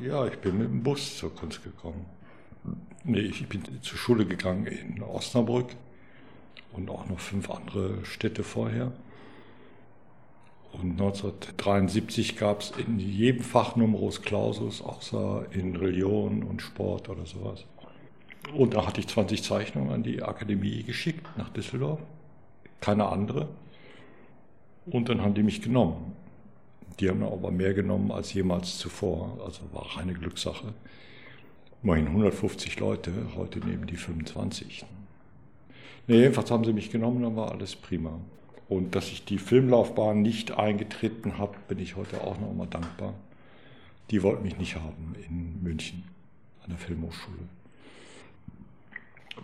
[0.00, 2.06] Ja, ich bin mit dem Bus zur Kunst gekommen.
[3.04, 5.76] Nee, ich bin zur Schule gegangen in Osnabrück
[6.72, 8.92] und auch noch fünf andere Städte vorher.
[10.72, 17.24] Und 1973 gab es in jedem Fach Numerus Clausus, außer in Religion und Sport oder
[17.24, 17.64] sowas.
[18.54, 22.00] Und da hatte ich 20 Zeichnungen an die Akademie geschickt nach Düsseldorf.
[22.80, 23.48] Keine andere.
[24.84, 26.12] Und dann haben die mich genommen.
[27.00, 29.38] Die haben aber mehr genommen als jemals zuvor.
[29.44, 30.72] Also war eine Glückssache.
[31.82, 34.84] Immerhin 150 Leute, heute nehmen die 25.
[36.06, 38.18] Nee, jedenfalls haben sie mich genommen, dann war alles prima.
[38.68, 43.14] Und dass ich die Filmlaufbahn nicht eingetreten habe, bin ich heute auch noch mal dankbar.
[44.10, 46.04] Die wollten mich nicht haben in München
[46.62, 47.38] an der Filmhochschule.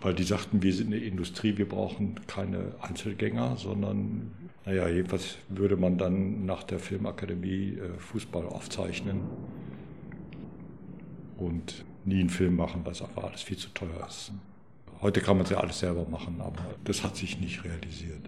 [0.01, 4.31] Weil die sagten, wir sind eine Industrie, wir brauchen keine Einzelgänger, sondern,
[4.65, 9.21] naja, jedenfalls würde man dann nach der Filmakademie äh, Fußball aufzeichnen
[11.37, 14.31] und nie einen Film machen, weil es einfach alles viel zu teuer ist.
[15.01, 18.21] Heute kann man es ja alles selber machen, aber das hat sich nicht realisiert.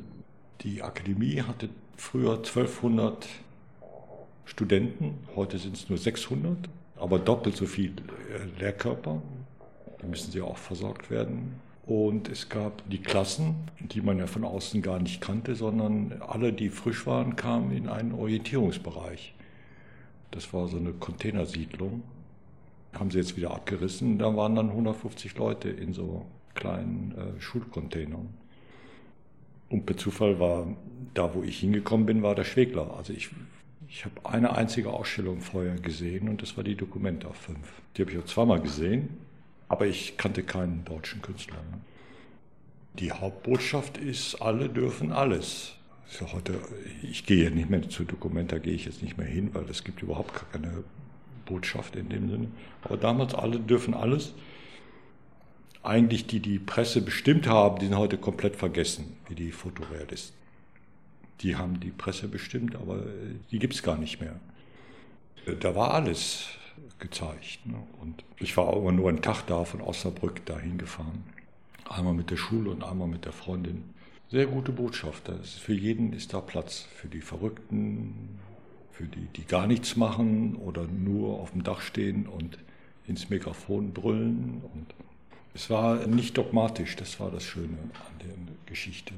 [0.61, 3.27] Die Akademie hatte früher 1200
[4.45, 9.21] Studenten, heute sind es nur 600, aber doppelt so viel äh, Lehrkörper.
[10.05, 11.59] Da müssen sie auch versorgt werden.
[11.87, 16.53] Und es gab die Klassen, die man ja von außen gar nicht kannte, sondern alle,
[16.53, 19.33] die frisch waren, kamen in einen Orientierungsbereich.
[20.29, 22.03] Das war so eine Containersiedlung.
[22.93, 24.19] Haben sie jetzt wieder abgerissen.
[24.19, 28.29] Da waren dann 150 Leute in so kleinen äh, Schulcontainern.
[29.69, 30.67] Und per Zufall war
[31.15, 32.95] da, wo ich hingekommen bin, war der Schwegler.
[32.95, 33.31] Also ich,
[33.87, 37.57] ich habe eine einzige Ausstellung vorher gesehen und das war die Dokumenta 5.
[37.97, 39.24] Die habe ich auch zweimal gesehen,
[39.67, 41.57] aber ich kannte keinen deutschen Künstler.
[41.71, 41.79] Ne?
[42.99, 45.73] Die Hauptbotschaft ist, alle dürfen alles.
[46.19, 46.59] Ja heute,
[47.01, 49.83] ich gehe ja nicht mehr zu Dokumenta, gehe ich jetzt nicht mehr hin, weil es
[49.83, 50.83] gibt überhaupt keine
[51.45, 52.47] Botschaft in dem Sinne.
[52.83, 54.33] Aber damals, alle dürfen alles
[55.85, 60.35] eigentlich die die Presse bestimmt haben, die sind heute komplett vergessen, wie die Fotorealisten.
[61.41, 63.03] Die haben die Presse bestimmt, aber
[63.51, 64.35] die gibt es gar nicht mehr.
[65.59, 66.47] Da war alles
[66.99, 67.65] gezeigt.
[67.65, 67.81] Ne?
[68.01, 71.23] Und ich war aber nur einen Tag da von Osnabrück dahin gefahren.
[71.89, 73.83] Einmal mit der Schule und einmal mit der Freundin.
[74.29, 75.29] Sehr gute Botschaft.
[75.43, 76.87] für jeden ist da Platz.
[76.95, 78.39] Für die Verrückten,
[78.91, 82.57] für die, die gar nichts machen oder nur auf dem Dach stehen und
[83.07, 84.87] ins Mikrofon brüllen und
[85.53, 88.35] es war nicht dogmatisch, das war das Schöne an der
[88.65, 89.13] Geschichte.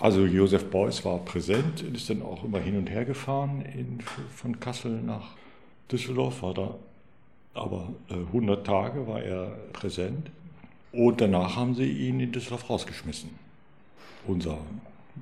[0.00, 4.00] Also Josef Beuys war präsent, ist dann auch immer hin und her gefahren in,
[4.34, 5.36] von Kassel nach
[5.92, 6.74] Düsseldorf, war da
[7.54, 10.30] aber 100 äh, Tage war er präsent
[10.92, 13.30] und danach haben sie ihn in Düsseldorf rausgeschmissen.
[14.26, 14.58] Unser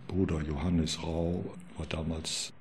[0.06, 1.44] Bruder Johannes Rau
[1.76, 2.52] war damals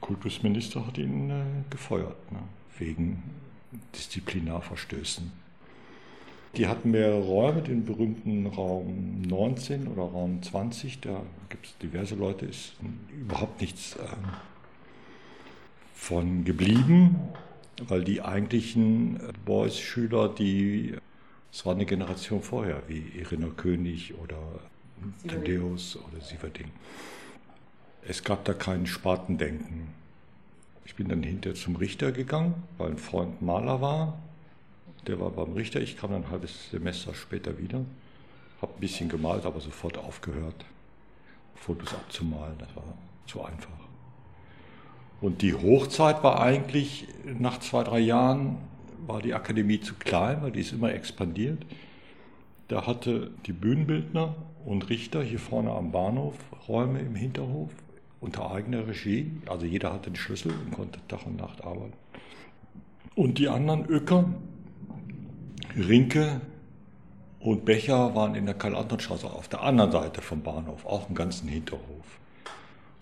[0.00, 2.38] Kultusminister, hat ihn äh, gefeuert ne,
[2.78, 3.22] wegen
[3.94, 5.30] Disziplinarverstößen.
[6.56, 12.14] Die hatten mehrere Räume, den berühmten Raum 19 oder Raum 20, da gibt es diverse
[12.14, 12.74] Leute, ist
[13.10, 14.06] überhaupt nichts äh,
[16.02, 17.16] von geblieben,
[17.86, 20.96] weil die eigentlichen äh, Boys-Schüler, die,
[21.52, 24.38] es war eine Generation vorher, wie Irina König oder
[25.26, 26.70] Thaddeus oder Sieverding.
[28.06, 29.88] Es gab da kein Spartendenken.
[30.84, 34.18] Ich bin dann hinterher zum Richter gegangen, weil ein Freund Maler war
[35.06, 37.84] der war beim Richter, ich kam dann ein halbes Semester später wieder,
[38.60, 40.64] habe ein bisschen gemalt, aber sofort aufgehört,
[41.56, 42.84] Fotos abzumalen, das war
[43.26, 43.81] zu einfach.
[45.22, 47.06] Und die Hochzeit war eigentlich,
[47.38, 48.58] nach zwei, drei Jahren
[49.06, 51.64] war die Akademie zu klein, weil die ist immer expandiert.
[52.66, 54.34] Da hatte die Bühnenbildner
[54.64, 56.34] und Richter hier vorne am Bahnhof
[56.66, 57.70] Räume im Hinterhof
[58.20, 59.30] unter eigener Regie.
[59.46, 61.92] Also jeder hatte den Schlüssel und konnte Tag und Nacht arbeiten.
[63.14, 64.24] Und die anderen Öcker,
[65.76, 66.40] Rinke
[67.38, 71.46] und Becher waren in der Karl-Anton-Straße auf der anderen Seite vom Bahnhof, auch im ganzen
[71.48, 72.21] Hinterhof.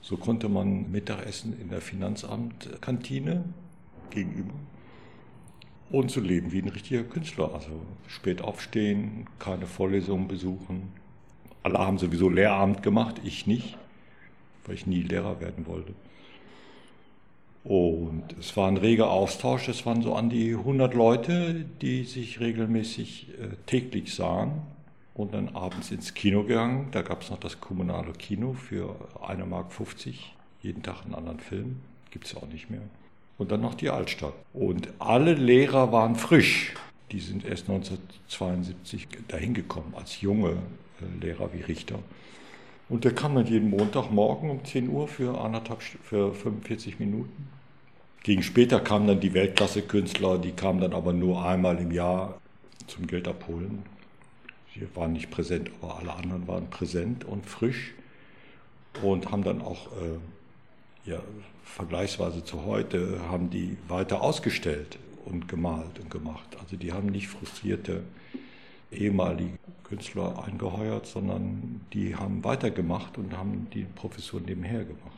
[0.03, 3.45] So konnte man Mittagessen in der Finanzamtkantine
[4.11, 4.55] gegenüber
[5.91, 7.53] und so leben wie ein richtiger Künstler.
[7.55, 7.71] Also
[8.07, 10.93] spät aufstehen, keine Vorlesungen besuchen.
[11.63, 13.77] Alle haben sowieso Lehramt gemacht, ich nicht,
[14.65, 15.93] weil ich nie Lehrer werden wollte.
[17.63, 22.41] Und es war ein reger Austausch, es waren so an die 100 Leute, die sich
[22.41, 24.63] regelmäßig äh, täglich sahen
[25.15, 26.89] und dann abends ins Kino gegangen.
[26.93, 29.67] Da gab es noch das kommunale Kino für 1,50 Mark,
[30.63, 31.81] jeden Tag einen anderen Film,
[32.11, 32.83] gibt es auch nicht mehr.
[33.39, 34.35] Und dann noch die Altstadt.
[34.53, 36.75] Und alle Lehrer waren frisch.
[37.11, 41.99] Die sind erst 1972 dahin gekommen, als junge äh, Lehrer wie Richter.
[42.89, 47.49] Und der kam dann jeden Montagmorgen um 10 Uhr für, anderthalb, für 45 Minuten
[48.23, 52.39] Gegen später kamen dann die Weltklasse-Künstler, die kamen dann aber nur einmal im Jahr
[52.87, 53.83] zum Geld abholen.
[54.75, 57.93] Sie waren nicht präsent, aber alle anderen waren präsent und frisch
[59.03, 61.21] und haben dann auch äh, ja,
[61.65, 66.57] vergleichsweise zu heute, haben die weiter ausgestellt und gemalt und gemacht.
[66.61, 68.03] Also die haben nicht frustrierte
[68.93, 75.17] ehemalige Künstler eingeheuert, sondern die haben weitergemacht und haben die Professur nebenher gemacht.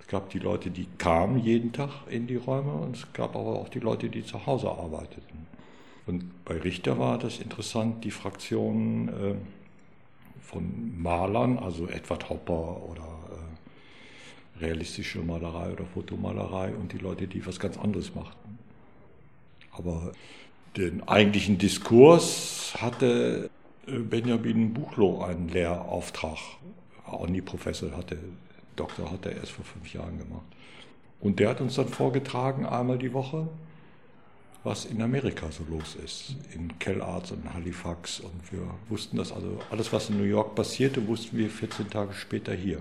[0.00, 3.58] Es gab die Leute, die kamen jeden Tag in die Räume und es gab aber
[3.58, 5.46] auch die Leute, die zu Hause arbeiteten.
[6.06, 9.34] Und bei Richter war das interessant, die Fraktion äh,
[10.42, 13.08] von Malern, also Edward Hopper oder
[14.60, 18.58] äh, realistische Malerei oder Fotomalerei und die Leute, die was ganz anderes machten.
[19.72, 20.12] Aber
[20.76, 23.48] den eigentlichen Diskurs hatte
[23.86, 26.38] äh, Benjamin Buchloh einen Lehrauftrag.
[27.06, 28.18] Auch nie Professor hatte
[28.76, 30.46] Doktor hat er erst vor fünf Jahren gemacht.
[31.20, 33.48] Und der hat uns dann vorgetragen, einmal die Woche,
[34.64, 38.20] was in Amerika so los ist, in Kellards und Halifax.
[38.20, 42.14] Und wir wussten das, also alles, was in New York passierte, wussten wir 14 Tage
[42.14, 42.80] später hier.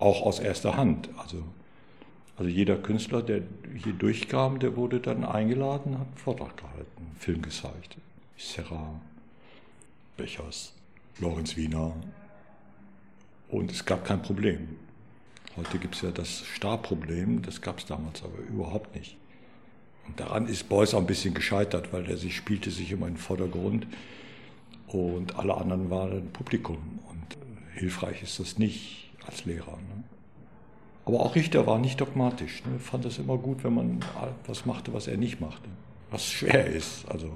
[0.00, 1.08] Auch aus erster Hand.
[1.16, 1.44] Also,
[2.36, 3.42] also jeder Künstler, der
[3.76, 7.96] hier durchkam, der wurde dann eingeladen, hat einen Vortrag gehalten, einen Film gezeigt.
[8.36, 9.00] Serra,
[10.16, 10.72] Bechers,
[11.20, 11.94] Lorenz Wiener,
[13.50, 14.76] und es gab kein Problem.
[15.56, 19.16] Heute gibt es ja das Starproblem, das gab es damals aber überhaupt nicht.
[20.16, 23.20] Daran ist Beuys auch ein bisschen gescheitert, weil er sich spielte sich immer in den
[23.20, 23.86] Vordergrund
[24.86, 27.00] und alle anderen waren Publikum.
[27.10, 27.36] Und
[27.74, 29.76] hilfreich ist das nicht als Lehrer.
[29.76, 30.04] Ne?
[31.04, 32.64] Aber auch Richter war nicht dogmatisch.
[32.64, 32.78] Ne?
[32.78, 34.00] Fand es immer gut, wenn man
[34.46, 35.68] was machte, was er nicht machte.
[36.10, 37.08] Was schwer ist.
[37.08, 37.32] Also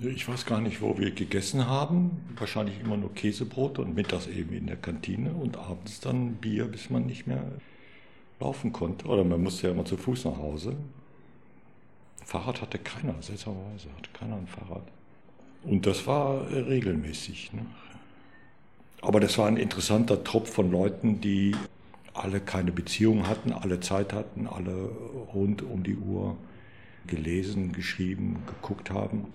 [0.00, 2.22] ich weiß gar nicht, wo wir gegessen haben.
[2.36, 6.90] Wahrscheinlich immer nur Käsebrot und mittags eben in der Kantine und abends dann Bier, bis
[6.90, 7.44] man nicht mehr
[8.40, 9.06] laufen konnte.
[9.06, 10.76] Oder man musste ja immer zu Fuß nach Hause.
[12.24, 14.82] Fahrrad hatte keiner, seltsamerweise hatte keiner ein Fahrrad.
[15.64, 17.52] Und das war regelmäßig.
[17.52, 17.66] Ne?
[19.00, 21.54] Aber das war ein interessanter Trupp von Leuten, die
[22.14, 24.90] alle keine Beziehung hatten, alle Zeit hatten, alle
[25.34, 26.36] rund um die Uhr
[27.06, 29.26] gelesen, geschrieben, geguckt haben.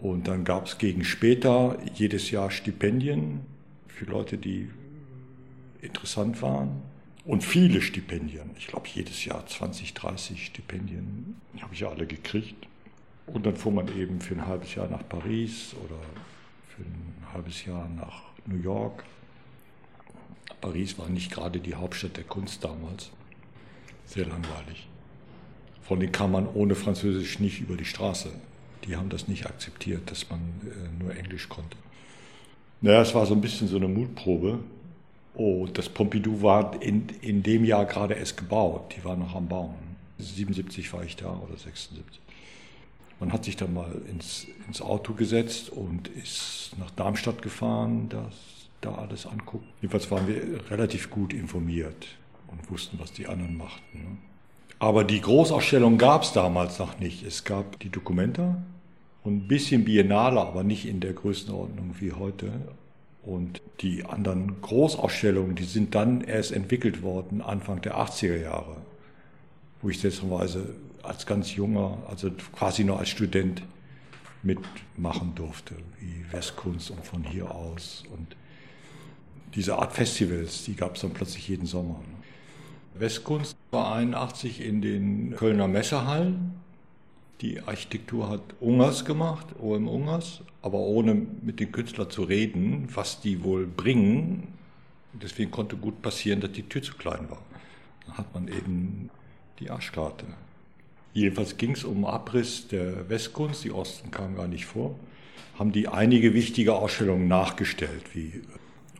[0.00, 3.40] Und dann gab es gegen später jedes Jahr Stipendien
[3.86, 4.68] für Leute, die
[5.80, 6.82] interessant waren.
[7.24, 8.50] Und viele Stipendien.
[8.58, 12.66] Ich glaube, jedes Jahr 20, 30 Stipendien habe ich ja alle gekriegt.
[13.26, 15.98] Und dann fuhr man eben für ein halbes Jahr nach Paris oder
[16.68, 19.04] für ein halbes Jahr nach New York.
[20.60, 23.10] Paris war nicht gerade die Hauptstadt der Kunst damals.
[24.04, 24.86] Sehr langweilig.
[25.82, 28.30] Von denen kam man ohne Französisch nicht über die Straße
[28.86, 31.76] die haben das nicht akzeptiert, dass man äh, nur Englisch konnte.
[32.80, 34.58] Naja, es war so ein bisschen so eine Mutprobe.
[35.34, 39.48] Oh, das Pompidou war in, in dem Jahr gerade erst gebaut, die war noch am
[39.48, 39.74] Bauen.
[40.18, 42.20] 77 war ich da oder 76.
[43.20, 48.34] Man hat sich dann mal ins, ins Auto gesetzt und ist nach Darmstadt gefahren, das
[48.80, 49.64] da alles anguckt.
[49.80, 52.06] Jedenfalls waren wir relativ gut informiert
[52.48, 53.98] und wussten, was die anderen machten.
[53.98, 54.16] Ne?
[54.78, 57.24] Aber die Großausstellung gab es damals noch nicht.
[57.24, 58.62] Es gab die Dokumenta,
[59.24, 62.52] und ein bisschen Biennale, aber nicht in der Größenordnung wie heute.
[63.24, 68.76] Und die anderen Großausstellungen, die sind dann erst entwickelt worden, Anfang der 80er Jahre,
[69.80, 73.62] wo ich seltsamerweise als ganz junger, also quasi nur als Student
[74.42, 78.04] mitmachen durfte, wie Westkunst und von hier aus.
[78.12, 78.36] Und
[79.54, 82.00] diese Art Festivals, die gab es dann plötzlich jeden Sommer.
[82.94, 86.63] Westkunst war 81 in den Kölner Messehallen
[87.44, 93.20] die Architektur hat Ungers gemacht, OM Ungers, aber ohne mit den Künstlern zu reden, was
[93.20, 94.48] die wohl bringen.
[95.12, 97.42] Deswegen konnte gut passieren, dass die Tür zu klein war.
[98.06, 99.10] Dann hat man eben
[99.60, 100.24] die Arschkarte.
[101.12, 104.98] Jedenfalls ging es um Abriss der Westkunst, die Osten kam gar nicht vor.
[105.58, 108.40] Haben die einige wichtige Ausstellungen nachgestellt, wie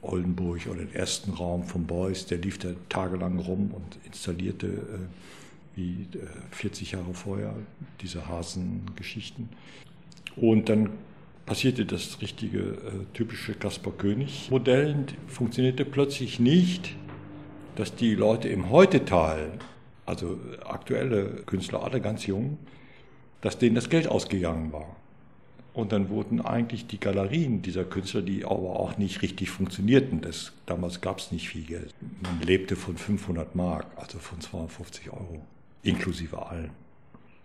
[0.03, 5.44] Oldenburg oder den ersten Raum von Beuys, der lief da tagelang rum und installierte äh,
[5.77, 6.07] wie
[6.51, 7.55] 40 äh, Jahre vorher,
[8.01, 9.49] diese Hasengeschichten.
[10.37, 10.91] Und dann
[11.47, 16.97] passierte das richtige äh, typische Kaspar König Modell, funktionierte plötzlich nicht,
[17.77, 19.53] dass die Leute im Heutetal,
[20.07, 22.59] also aktuelle Künstler, alle ganz jung,
[23.41, 24.97] dass denen das Geld ausgegangen war.
[25.75, 30.53] Und dann wurden eigentlich die Galerien dieser Künstler, die aber auch nicht richtig funktionierten, das,
[30.67, 31.93] damals gab es nicht viel Geld.
[32.23, 35.43] Man lebte von 500 Mark, also von 250 Euro
[35.85, 36.71] inklusive allen,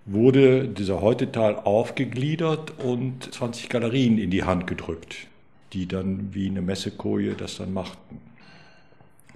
[0.05, 5.27] wurde dieser Heutetal aufgegliedert und 20 Galerien in die Hand gedrückt,
[5.73, 8.19] die dann wie eine Messekoje das dann machten.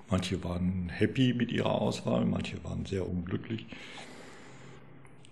[0.10, 3.66] Manche waren happy mit ihrer Auswahl, manche waren sehr unglücklich.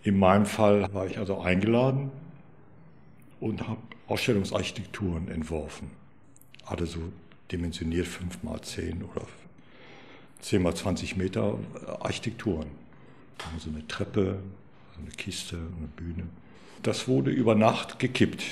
[0.03, 2.11] In meinem Fall war ich also eingeladen
[3.39, 5.91] und habe Ausstellungsarchitekturen entworfen.
[6.65, 6.99] Alle so
[7.51, 9.25] dimensioniert 5 mal 10 oder
[10.41, 11.57] 10 mal 20 Meter
[11.99, 12.80] Architekturen.
[13.53, 14.39] Also eine Treppe,
[14.99, 16.27] eine Kiste, eine Bühne.
[16.83, 18.43] Das wurde über Nacht gekippt.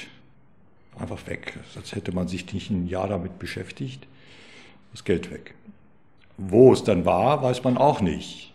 [0.98, 1.60] Einfach weg.
[1.76, 4.08] Als hätte man sich nicht ein Jahr damit beschäftigt.
[4.92, 5.56] Das Geld weg.
[6.38, 8.54] Wo es dann war, weiß man auch nicht.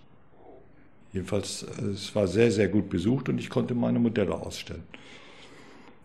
[1.12, 4.82] Jedenfalls, es war sehr, sehr gut besucht und ich konnte meine Modelle ausstellen.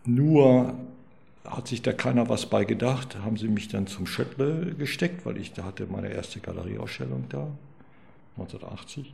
[0.04, 0.74] Nur
[1.44, 5.36] hat sich da keiner was bei gedacht, haben sie mich dann zum Schöttle gesteckt, weil
[5.38, 7.48] ich da hatte meine erste Galerieausstellung da,
[8.36, 9.12] 1980.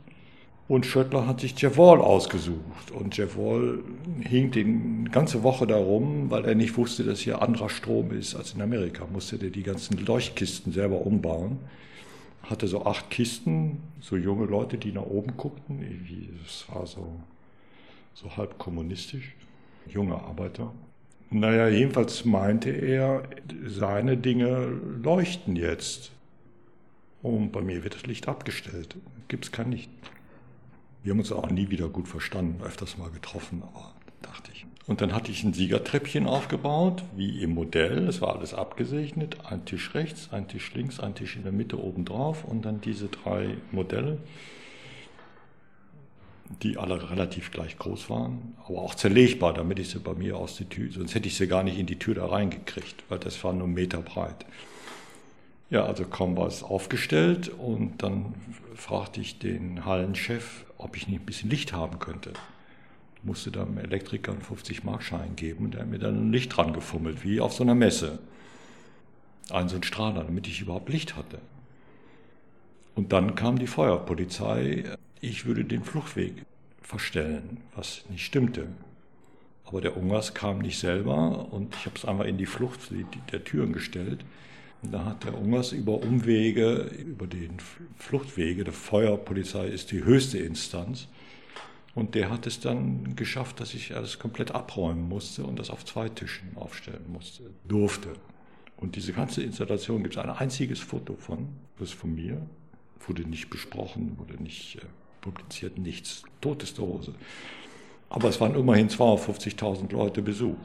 [0.67, 2.91] Und Schöttler hat sich Wall ausgesucht.
[2.91, 3.79] Und Jeff Wall
[4.19, 8.53] hing die ganze Woche darum, weil er nicht wusste, dass hier anderer Strom ist als
[8.53, 9.05] in Amerika.
[9.11, 11.59] Musste der die ganzen Leuchtkisten selber umbauen.
[12.43, 15.79] Hatte so acht Kisten, so junge Leute, die nach oben guckten.
[16.43, 17.15] Das war so,
[18.13, 19.35] so halb kommunistisch.
[19.87, 20.73] Junge Arbeiter.
[21.29, 23.23] Naja, jedenfalls meinte er,
[23.65, 26.11] seine Dinge leuchten jetzt.
[27.21, 28.95] Und bei mir wird das Licht abgestellt.
[29.29, 29.89] Gibt es kein Licht.
[31.07, 34.65] Wir haben uns auch nie wieder gut verstanden, öfters mal getroffen, aber dachte ich.
[34.87, 38.09] Und dann hatte ich ein Siegertreppchen aufgebaut, wie im Modell.
[38.09, 39.37] Es war alles abgesegnet.
[39.49, 42.81] Ein Tisch rechts, ein Tisch links, ein Tisch in der Mitte oben drauf und dann
[42.81, 44.17] diese drei Modelle,
[46.61, 50.57] die alle relativ gleich groß waren, aber auch zerlegbar, damit ich sie bei mir aus
[50.57, 53.41] der Tür, sonst hätte ich sie gar nicht in die Tür da reingekriegt, weil das
[53.45, 54.45] war nur Meter breit.
[55.69, 58.33] Ja, also kaum war es aufgestellt und dann
[58.75, 62.33] fragte ich den Hallenchef, ob ich nicht ein bisschen Licht haben könnte.
[63.15, 66.55] Ich musste da einem Elektriker einen 50-Mark-Schein geben und der hat mir dann ein Licht
[66.55, 68.19] dran gefummelt, wie auf so einer Messe.
[69.49, 71.39] Ein so ein Strahler, damit ich überhaupt Licht hatte.
[72.95, 74.83] Und dann kam die Feuerpolizei,
[75.21, 76.45] ich würde den Fluchtweg
[76.81, 78.67] verstellen, was nicht stimmte.
[79.65, 82.79] Aber der Ungers kam nicht selber und ich habe es einmal in die Flucht
[83.31, 84.23] der Türen gestellt.
[84.83, 87.57] Da hat der Ungers über Umwege, über den
[87.97, 91.07] Fluchtwege, der Feuerpolizei ist die höchste Instanz.
[91.95, 95.83] Und der hat es dann geschafft, dass ich alles komplett abräumen musste und das auf
[95.83, 98.13] zwei Tischen aufstellen musste, durfte.
[98.77, 101.47] Und diese ganze Installation gibt es ein einziges Foto von,
[101.79, 102.39] das von mir,
[103.07, 104.81] wurde nicht besprochen, wurde nicht äh,
[105.21, 107.15] publiziert, nichts, toteste Hose.
[108.09, 110.55] Aber es waren immerhin 250.000 Leute Besuch.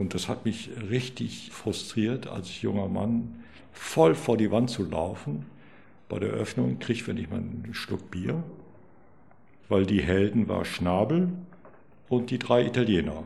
[0.00, 5.44] Und das hat mich richtig frustriert, als junger Mann voll vor die Wand zu laufen.
[6.08, 8.42] Bei der Öffnung krieg ich, wenn ich mal einen Schluck Bier,
[9.68, 11.28] weil die Helden war Schnabel
[12.08, 13.24] und die drei Italiener.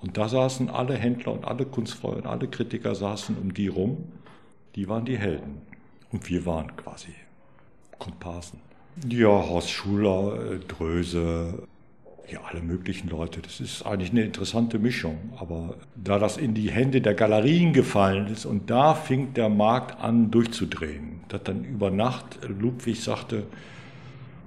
[0.00, 3.98] Und da saßen alle Händler und alle Kunstfreunde und alle Kritiker saßen um die rum.
[4.76, 5.60] Die waren die Helden.
[6.10, 7.12] Und wir waren quasi
[7.98, 8.60] Komparsen.
[9.10, 11.68] Ja, Horst Schuler, äh, Dröse,
[12.30, 13.40] ja, alle möglichen Leute.
[13.40, 15.32] Das ist eigentlich eine interessante Mischung.
[15.36, 20.00] Aber da das in die Hände der Galerien gefallen ist und da fing der Markt
[20.00, 23.44] an durchzudrehen, dass dann über Nacht Ludwig sagte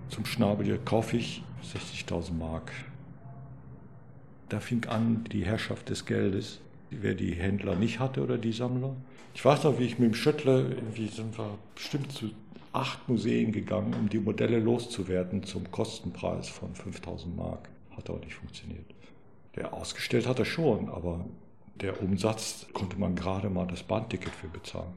[0.09, 2.71] zum Schnabel, hier kaufe ich 60.000 Mark.
[4.49, 8.95] Da fing an die Herrschaft des Geldes, wer die Händler nicht hatte oder die Sammler.
[9.33, 12.29] Ich weiß noch, wie ich mit dem Schüttler, irgendwie sind wir bestimmt zu
[12.75, 17.69] acht Museen gegangen, um die Modelle loszuwerden zum Kostenpreis von 5000 Mark.
[17.95, 18.85] Hat auch nicht funktioniert.
[19.55, 21.25] Der ausgestellt hat er schon, aber
[21.75, 24.93] der Umsatz konnte man gerade mal das Bahnticket für bezahlen.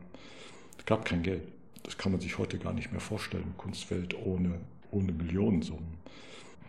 [0.77, 1.43] Es gab kein Geld.
[1.85, 3.55] Das kann man sich heute gar nicht mehr vorstellen.
[3.57, 4.59] Kunstwelt ohne,
[4.91, 5.99] ohne Millionensummen.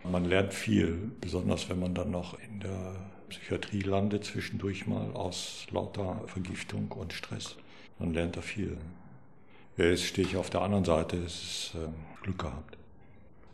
[0.04, 2.94] Man lernt viel, besonders wenn man dann noch in der
[3.28, 7.56] Psychiatrie landet, zwischendurch mal aus lauter Vergiftung und Stress.
[7.98, 8.78] Man lernt da viel.
[9.88, 12.76] Jetzt stehe ich auf der anderen Seite, es ist äh, Glück gehabt.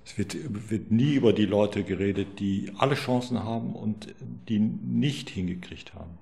[0.05, 0.37] Es wird,
[0.71, 4.15] wird nie über die Leute geredet, die alle Chancen haben und
[4.49, 6.19] die nicht hingekriegt haben.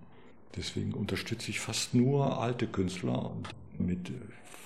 [0.56, 3.32] Deswegen unterstütze ich fast nur alte Künstler
[3.78, 4.12] mit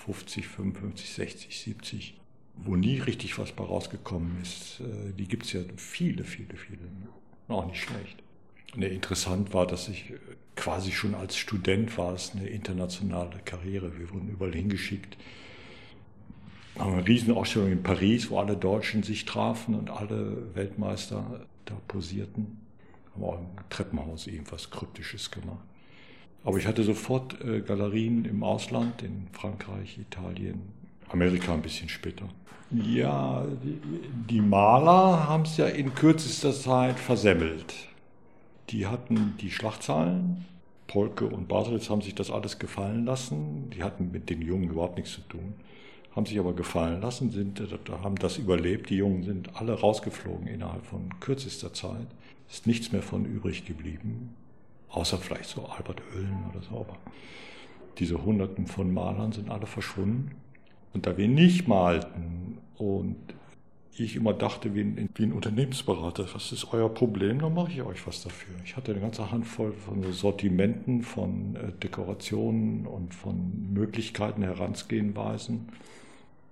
[0.05, 2.19] 50, 55, 60, 70,
[2.55, 4.81] wo nie richtig was bei rausgekommen ist.
[4.81, 6.81] Äh, die gibt es ja viele, viele, viele.
[7.47, 8.21] Auch nicht schlecht.
[8.75, 10.13] Und interessant war, dass ich
[10.55, 13.97] quasi schon als Student war es eine internationale Karriere.
[13.97, 15.17] Wir wurden überall hingeschickt
[16.79, 22.57] haben eine Riesenausstellung in Paris, wo alle Deutschen sich trafen und alle Weltmeister da posierten.
[23.13, 25.59] Haben auch im Treppenhaus irgendwas Kryptisches gemacht.
[26.45, 30.61] Aber ich hatte sofort äh, Galerien im Ausland, in Frankreich, Italien,
[31.09, 32.29] Amerika ein bisschen später.
[32.71, 33.45] Ja,
[34.29, 37.88] die Maler haben es ja in kürzester Zeit versemmelt.
[38.69, 40.45] Die hatten die Schlachtzahlen,
[40.87, 43.69] Polke und Baselitz haben sich das alles gefallen lassen.
[43.71, 45.53] Die hatten mit den Jungen überhaupt nichts zu tun
[46.15, 47.61] haben sich aber gefallen lassen, sind,
[48.03, 48.89] haben das überlebt.
[48.89, 52.07] Die Jungen sind alle rausgeflogen innerhalb von kürzester Zeit.
[52.49, 54.35] Ist nichts mehr von übrig geblieben,
[54.89, 56.75] außer vielleicht so Albert Oehlen oder so.
[56.75, 56.97] Aber
[57.99, 60.31] diese Hunderten von Malern sind alle verschwunden.
[60.93, 63.15] Und da wir nicht malten und
[64.03, 67.81] ich immer dachte, wie ein, wie ein, Unternehmensberater, was ist euer Problem, dann mache ich
[67.81, 68.55] euch was dafür.
[68.63, 75.69] Ich hatte eine ganze Handvoll von Sortimenten, von äh, Dekorationen und von Möglichkeiten, Herangehensweisen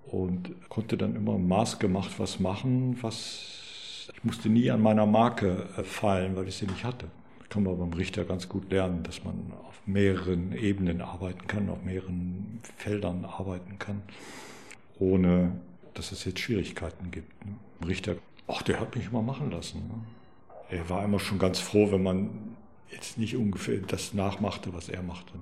[0.06, 5.82] und konnte dann immer maßgemacht was machen, was ich musste nie an meiner Marke äh,
[5.82, 7.06] fallen, weil ich sie nicht hatte.
[7.38, 11.68] Das kann man beim Richter ganz gut lernen, dass man auf mehreren Ebenen arbeiten kann,
[11.68, 14.02] auf mehreren Feldern arbeiten kann,
[14.98, 15.52] ohne
[15.98, 17.44] dass es jetzt Schwierigkeiten gibt.
[17.44, 17.56] Ne?
[17.86, 19.80] Richter, ach, der hat mich immer machen lassen.
[19.88, 20.76] Ne?
[20.78, 22.56] Er war immer schon ganz froh, wenn man
[22.90, 25.32] jetzt nicht ungefähr das nachmachte, was er machte.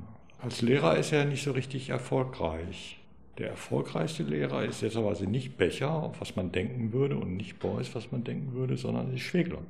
[0.40, 2.98] Als Lehrer ist er nicht so richtig erfolgreich.
[3.38, 8.10] Der erfolgreichste Lehrer ist jetzt nicht Becher, was man denken würde, und nicht Beuys, was
[8.10, 9.60] man denken würde, sondern ist Schwegler.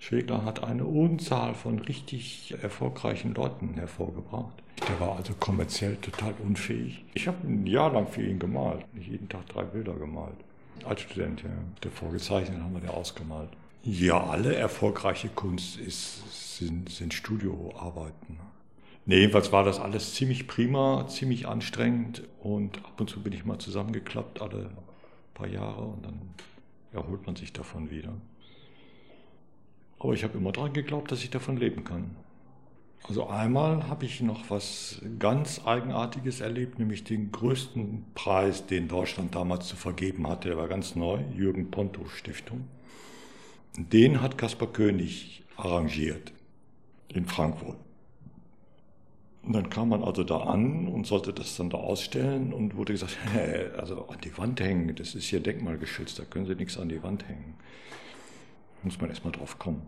[0.00, 4.54] Schwegler hat eine Unzahl von richtig erfolgreichen Leuten hervorgebracht.
[4.88, 7.04] Der war also kommerziell total unfähig.
[7.12, 10.36] Ich habe ein Jahr lang für ihn gemalt, nicht jeden Tag drei Bilder gemalt.
[10.84, 11.50] Als Student, ja.
[11.84, 13.50] Der vorgezeichnet haben wir der ausgemalt.
[13.82, 18.38] Ja, alle erfolgreiche Kunst ist, sind, sind Studioarbeiten.
[19.04, 23.44] Nee, jedenfalls war das alles ziemlich prima, ziemlich anstrengend und ab und zu bin ich
[23.44, 24.70] mal zusammengeklappt alle
[25.34, 26.20] paar Jahre und dann
[26.92, 28.14] erholt man sich davon wieder.
[30.00, 32.16] Aber ich habe immer daran geglaubt, dass ich davon leben kann.
[33.08, 39.34] Also einmal habe ich noch was ganz Eigenartiges erlebt, nämlich den größten Preis, den Deutschland
[39.34, 40.48] damals zu vergeben hatte.
[40.48, 42.66] Der war ganz neu, Jürgen Ponto Stiftung.
[43.76, 46.32] Den hat Kaspar König arrangiert
[47.08, 47.76] in Frankfurt.
[49.42, 52.92] Und dann kam man also da an und sollte das dann da ausstellen und wurde
[52.92, 53.16] gesagt,
[53.78, 57.02] also an die Wand hängen, das ist hier denkmalgeschützt, da können Sie nichts an die
[57.02, 57.54] Wand hängen.
[58.82, 59.82] Muss man erstmal drauf kommen.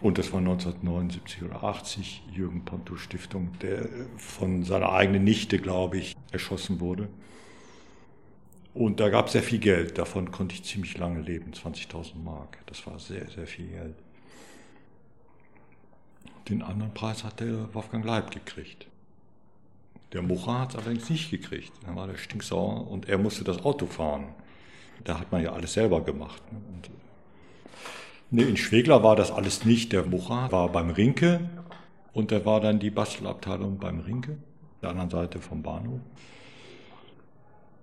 [0.00, 5.98] Und das war 1979 oder 80, Jürgen Ponto Stiftung, der von seiner eigenen Nichte, glaube
[5.98, 7.08] ich, erschossen wurde.
[8.74, 12.58] Und da gab es sehr viel Geld, davon konnte ich ziemlich lange leben, 20.000 Mark.
[12.66, 13.94] Das war sehr, sehr viel Geld.
[16.48, 18.88] Den anderen Preis hat der Wolfgang Leib gekriegt.
[20.12, 21.72] Der Mucha hat es allerdings nicht gekriegt.
[21.84, 24.34] Dann war der stinksauer und er musste das Auto fahren.
[25.04, 26.42] Da hat man ja alles selber gemacht.
[26.52, 26.60] Ne?
[26.74, 26.90] Und
[28.32, 29.92] nee, in Schwegler war das alles nicht.
[29.92, 31.48] Der Mucha war beim Rinke
[32.12, 34.38] und der war dann die Bastelabteilung beim Rinke,
[34.82, 36.00] der anderen Seite vom Bahnhof.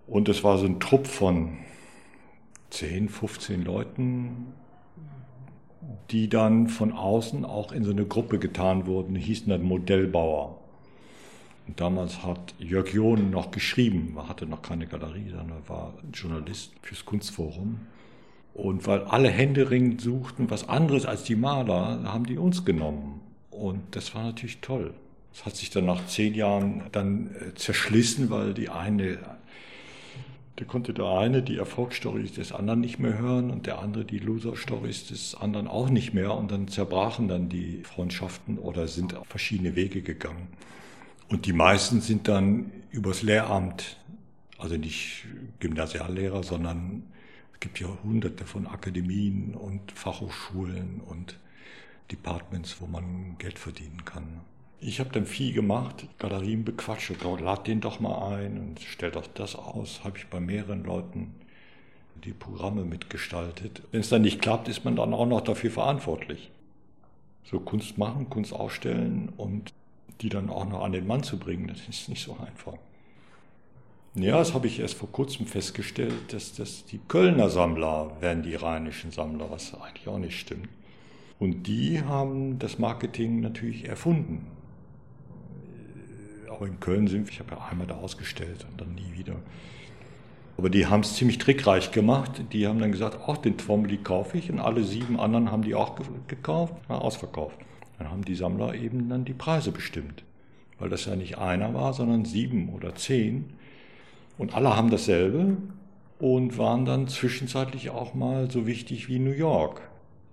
[0.07, 1.59] Und es war so ein Trupp von
[2.71, 4.53] 10, 15 Leuten,
[6.09, 10.59] die dann von außen auch in so eine Gruppe getan wurden, die hießen dann Modellbauer.
[11.67, 16.73] Und damals hat Jörg John noch geschrieben, er hatte noch keine Galerie, sondern war Journalist
[16.81, 17.81] fürs Kunstforum.
[18.53, 23.21] Und weil alle händeringend suchten was anderes als die Maler, haben die uns genommen.
[23.51, 24.93] Und das war natürlich toll.
[25.33, 29.19] Das hat sich dann nach zehn Jahren dann äh, zerschlissen, weil die eine
[30.59, 34.19] da konnte der eine die Erfolgsstories des anderen nicht mehr hören und der andere die
[34.19, 36.35] Loser-Stories des anderen auch nicht mehr.
[36.35, 40.49] Und dann zerbrachen dann die Freundschaften oder sind auf verschiedene Wege gegangen.
[41.29, 43.95] Und die meisten sind dann übers Lehramt,
[44.57, 45.27] also nicht
[45.61, 47.03] Gymnasiallehrer, sondern
[47.59, 51.37] es gibt ja hunderte von Akademien und Fachhochschulen und
[52.09, 54.39] Departments, wo man Geld verdienen kann.
[54.79, 59.27] Ich habe dann viel gemacht, Galerien bequatscht, lad den doch mal ein und stell doch
[59.27, 60.05] das aus.
[60.05, 61.35] Habe ich bei mehreren Leuten
[62.23, 63.81] die Programme mitgestaltet.
[63.91, 66.51] Wenn es dann nicht klappt, ist man dann auch noch dafür verantwortlich.
[67.43, 69.73] So Kunst machen, Kunst ausstellen und
[70.21, 72.77] die dann auch noch an den Mann zu bringen, das ist nicht so einfach.
[74.15, 78.55] Ja, das habe ich erst vor kurzem festgestellt, dass, dass die Kölner Sammler werden die
[78.55, 80.69] rheinischen Sammler, was eigentlich auch nicht stimmt.
[81.37, 84.47] Und die haben das Marketing natürlich erfunden
[86.59, 87.29] auch in Köln sind.
[87.29, 89.35] Ich habe ja einmal da ausgestellt und dann nie wieder.
[90.57, 92.43] Aber die haben es ziemlich trickreich gemacht.
[92.51, 94.51] Die haben dann gesagt, ach, den Twombly kaufe ich.
[94.51, 97.57] Und alle sieben anderen haben die auch gekauft, ausverkauft.
[97.97, 100.23] Dann haben die Sammler eben dann die Preise bestimmt.
[100.77, 103.53] Weil das ja nicht einer war, sondern sieben oder zehn.
[104.39, 105.57] Und alle haben dasselbe
[106.17, 109.81] und waren dann zwischenzeitlich auch mal so wichtig wie New York.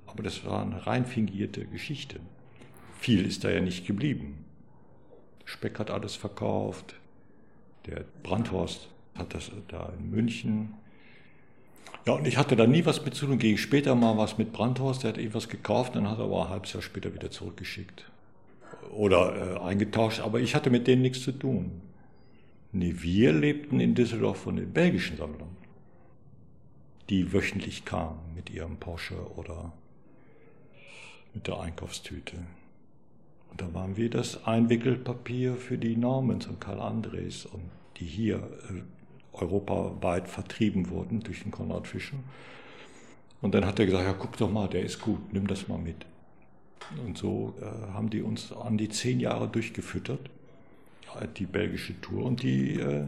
[0.06, 2.20] Aber das war eine rein fingierte Geschichte.
[3.00, 4.44] Viel ist da ja nicht geblieben.
[5.44, 6.94] Speck hat alles verkauft.
[7.86, 10.74] Der Brandhorst hat das da in München.
[12.06, 13.38] Ja, und ich hatte da nie was mit zu tun.
[13.38, 16.50] Gehe später mal was mit Brandhorst, der hat eh gekauft, dann hat er aber ein
[16.50, 18.08] halbes Jahr später wieder zurückgeschickt.
[18.92, 21.82] Oder äh, eingetauscht, aber ich hatte mit denen nichts zu tun.
[22.72, 25.56] Nee, wir lebten in Düsseldorf von den belgischen Sammlern,
[27.08, 29.72] die wöchentlich kamen mit ihrem Porsche oder
[31.32, 32.36] mit der Einkaufstüte.
[33.50, 37.62] Und da waren wir das Einwickelpapier für die Normans und Karl Andres und
[37.98, 38.82] die hier äh,
[39.32, 42.16] europaweit vertrieben wurden durch den Konrad Fischer.
[43.42, 45.78] Und dann hat er gesagt, ja guck doch mal, der ist gut, nimm das mal
[45.78, 46.06] mit.
[47.04, 50.30] Und so äh, haben die uns an die zehn Jahre durchgefüttert,
[51.36, 53.04] die belgische Tour, und die äh,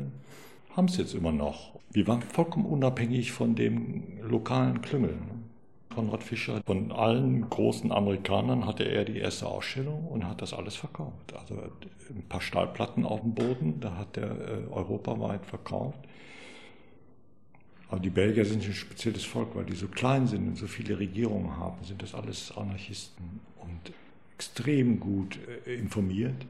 [0.77, 1.79] haben es jetzt immer noch.
[1.91, 5.13] Wir waren vollkommen unabhängig von dem lokalen Klüngel.
[5.13, 5.39] Ne?
[5.95, 10.77] Konrad Fischer, von allen großen Amerikanern hatte er die erste Ausstellung und hat das alles
[10.77, 11.35] verkauft.
[11.37, 11.57] Also
[12.11, 15.99] ein paar Stahlplatten auf dem Boden, da hat er äh, europaweit verkauft.
[17.89, 20.99] Aber die Belgier sind ein spezielles Volk, weil die so klein sind und so viele
[20.99, 23.93] Regierungen haben, sind das alles Anarchisten und
[24.37, 26.47] extrem gut äh, informiert.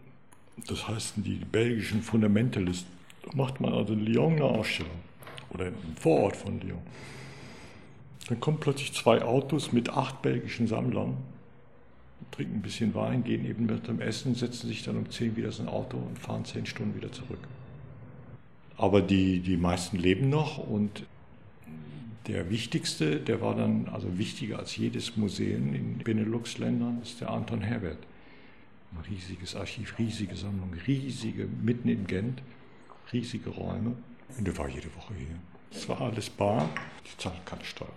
[0.67, 2.91] Das heißt, die belgischen Fundamentalisten,
[3.23, 4.93] da macht man also in Lyon eine Ausstellung
[5.51, 6.83] oder im Vorort von Lyon.
[8.29, 11.17] Dann kommen plötzlich zwei Autos mit acht belgischen Sammlern,
[12.31, 15.49] trinken ein bisschen Wein, gehen eben mit dem Essen, setzen sich dann um zehn wieder
[15.49, 17.41] ins Auto und fahren zehn Stunden wieder zurück.
[18.77, 21.05] Aber die, die meisten leben noch und
[22.27, 27.63] der wichtigste, der war dann also wichtiger als jedes Museum in Benelux-Ländern, ist der Anton
[27.63, 27.99] Herbert.
[28.93, 32.43] Ein riesiges Archiv, riesige Sammlung, riesige, mitten in Gent,
[33.13, 33.97] riesige Räume.
[34.37, 35.27] Und der war jede Woche hier.
[35.71, 36.69] Es war alles bar,
[37.05, 37.93] die zahlen keine Steuern.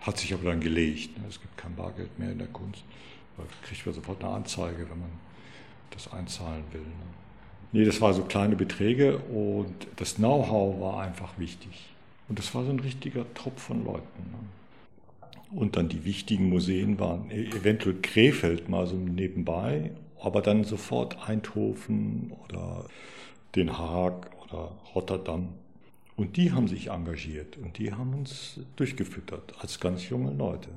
[0.00, 1.10] Hat sich aber dann gelegt.
[1.28, 2.84] Es gibt kein Bargeld mehr in der Kunst.
[3.36, 5.10] Da kriegt man sofort eine Anzeige, wenn man
[5.90, 6.80] das einzahlen will.
[6.80, 6.86] Ne?
[7.72, 11.90] Nee, das war so kleine Beträge und das Know-how war einfach wichtig.
[12.28, 14.30] Und das war so ein richtiger Trupp von Leuten.
[14.30, 15.58] Ne?
[15.58, 19.92] Und dann die wichtigen Museen waren e-, eventuell Krefeld mal so nebenbei,
[20.26, 22.84] aber dann sofort Eindhoven oder
[23.54, 25.50] Den Haag oder Rotterdam.
[26.16, 30.70] Und die haben sich engagiert und die haben uns durchgefüttert als ganz junge Leute.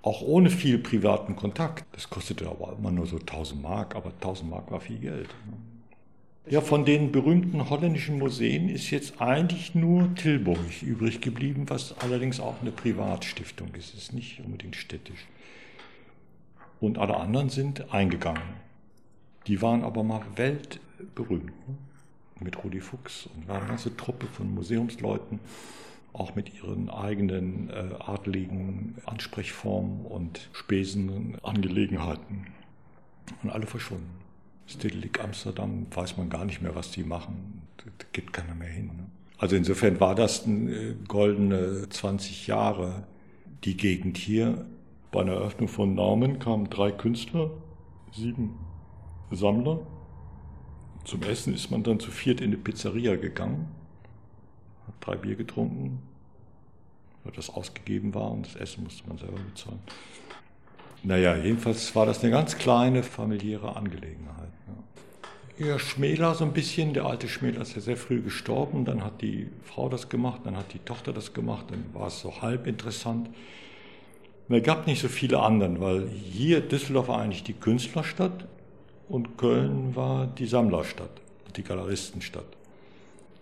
[0.00, 1.84] Auch ohne viel privaten Kontakt.
[1.92, 5.28] Das kostete aber immer nur so 1000 Mark, aber 1000 Mark war viel Geld.
[6.48, 12.40] Ja, von den berühmten holländischen Museen ist jetzt eigentlich nur Tilburg übrig geblieben, was allerdings
[12.40, 13.92] auch eine Privatstiftung ist.
[13.92, 15.26] Es ist nicht unbedingt städtisch.
[16.80, 18.69] Und alle anderen sind eingegangen.
[19.46, 21.46] Die waren aber mal weltberühmt.
[21.46, 21.76] Ne?
[22.40, 25.40] Mit Rudi Fuchs und war eine ganze Truppe von Museumsleuten,
[26.14, 32.46] auch mit ihren eigenen äh, adligen Ansprechformen und Spesenangelegenheiten.
[33.42, 34.10] Und alle verschwunden.
[34.66, 37.62] Stedelijk Amsterdam weiß man gar nicht mehr, was die machen.
[37.76, 38.86] Da geht keiner mehr hin.
[38.86, 39.06] Ne?
[39.36, 43.04] Also insofern war das äh, goldene 20 Jahre.
[43.64, 44.64] Die Gegend hier,
[45.12, 47.50] bei einer Eröffnung von Naumen kamen drei Künstler,
[48.12, 48.54] sieben
[49.30, 49.80] Sammler.
[51.04, 53.68] Zum Essen ist man dann zu viert in eine Pizzeria gegangen,
[54.86, 56.02] hat drei Bier getrunken,
[57.24, 59.80] weil das ausgegeben war und das Essen musste man selber bezahlen.
[61.02, 64.52] Naja, jedenfalls war das eine ganz kleine familiäre Angelegenheit.
[65.58, 65.66] Ja.
[65.66, 69.22] ja, Schmäler so ein bisschen, der alte Schmäler ist ja sehr früh gestorben, dann hat
[69.22, 72.66] die Frau das gemacht, dann hat die Tochter das gemacht, dann war es so halb
[72.66, 73.30] interessant.
[74.50, 78.46] Es gab nicht so viele anderen, weil hier Düsseldorf war eigentlich die Künstlerstadt
[79.10, 81.10] und Köln war die Sammlerstadt,
[81.56, 82.46] die Galeristenstadt.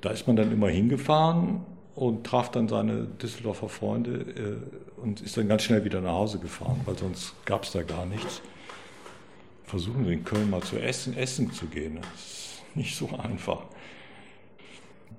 [0.01, 1.61] Da ist man dann immer hingefahren
[1.95, 6.39] und traf dann seine Düsseldorfer Freunde äh, und ist dann ganz schnell wieder nach Hause
[6.39, 8.41] gefahren, weil sonst gab es da gar nichts.
[9.65, 11.97] Versuchen wir in Köln mal zu essen, essen zu gehen.
[11.97, 13.65] Das ist nicht so einfach.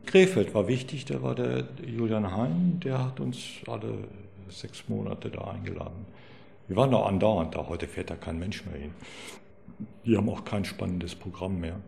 [0.05, 3.93] Krefeld war wichtig, da war der Julian Hein, der hat uns alle
[4.49, 6.07] sechs Monate da eingeladen.
[6.67, 8.93] Wir waren da andauernd da, heute fährt da kein Mensch mehr hin.
[10.05, 11.79] Die haben auch kein spannendes Programm mehr.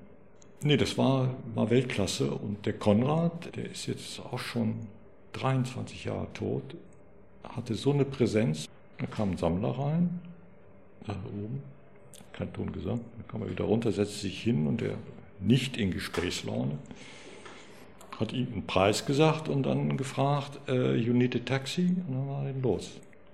[0.64, 2.32] Nee, das war, war Weltklasse.
[2.32, 4.88] Und der Konrad, der ist jetzt auch schon
[5.34, 6.76] 23 Jahre tot,
[7.44, 8.68] hatte so eine Präsenz.
[9.00, 10.20] Da kam ein Sammler rein,
[11.08, 11.64] da oben,
[12.34, 14.96] kein Ton gesagt, dann kam er wieder runter, setzte sich hin und der
[15.40, 16.78] nicht in Gesprächslaune,
[18.20, 21.96] hat ihm einen Preis gesagt und dann gefragt, uh, you need a taxi?
[22.08, 22.92] Und dann war er los.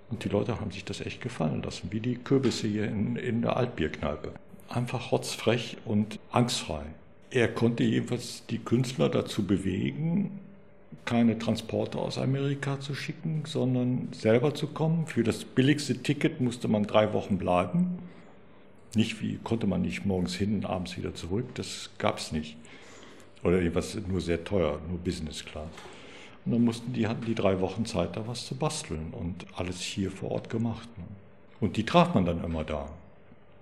[0.09, 3.41] Und die Leute haben sich das echt gefallen lassen, wie die Kürbisse hier in, in
[3.41, 4.33] der Altbierkneipe.
[4.69, 6.83] Einfach rotzfrech und angstfrei.
[7.29, 10.39] Er konnte jedenfalls die Künstler dazu bewegen,
[11.03, 15.07] keine Transporter aus Amerika zu schicken, sondern selber zu kommen.
[15.07, 17.99] Für das billigste Ticket musste man drei Wochen bleiben.
[18.95, 21.45] Nicht wie konnte man nicht morgens hin und abends wieder zurück.
[21.55, 22.57] Das gab es nicht.
[23.43, 25.67] Oder jedenfalls nur sehr teuer, nur Business Class.
[26.47, 29.81] Und dann mussten die hatten die drei Wochen Zeit, da was zu basteln und alles
[29.81, 30.87] hier vor Ort gemacht.
[30.97, 31.03] Ne?
[31.59, 32.87] Und die traf man dann immer da.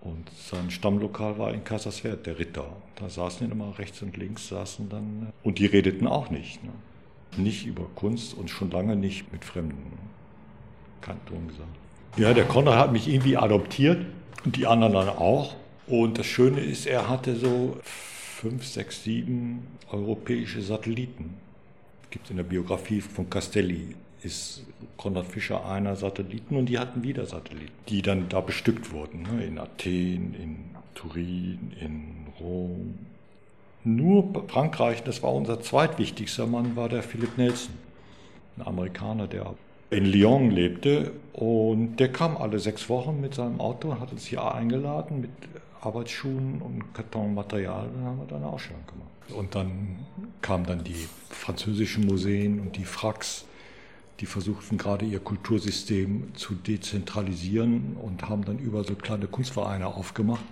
[0.01, 2.67] Und sein Stammlokal war in Kaiserswerth, der Ritter.
[2.97, 5.33] Da saßen immer rechts und links saßen dann.
[5.41, 6.63] Und die redeten auch nicht.
[6.63, 6.69] Ne?
[7.37, 9.97] Nicht über Kunst und schon lange nicht mit Fremden.
[11.01, 11.67] Kein Ton gesagt.
[12.17, 14.05] Ja, der Konrad hat mich irgendwie adoptiert
[14.45, 15.55] und die anderen dann auch.
[15.87, 21.33] Und das Schöne ist, er hatte so fünf, sechs, sieben europäische Satelliten.
[22.15, 24.63] Gibt in der Biografie von Castelli ist
[24.95, 29.23] Konrad Fischer einer Satelliten und die hatten wieder Satelliten, die dann da bestückt wurden.
[29.23, 29.43] Ne?
[29.43, 30.55] In Athen, in
[30.93, 32.99] Turin, in Rom.
[33.83, 37.73] Nur Frankreich, das war unser zweitwichtigster Mann, war der Philipp Nelson,
[38.55, 39.53] ein Amerikaner, der
[39.89, 44.25] in Lyon lebte und der kam alle sechs Wochen mit seinem Auto, und hat uns
[44.25, 45.31] hier eingeladen mit
[45.81, 49.14] Arbeitsschuhen und Kartonmaterial, dann haben wir da eine Ausstellung gemacht.
[49.29, 50.05] Und dann
[50.41, 53.45] kamen dann die französischen Museen und die Fracks
[54.21, 60.43] die versuchten gerade ihr Kultursystem zu dezentralisieren und haben dann über so kleine Kunstvereine aufgemacht.